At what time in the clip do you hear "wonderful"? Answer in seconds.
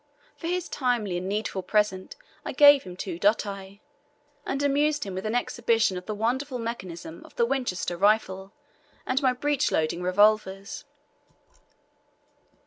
6.15-6.57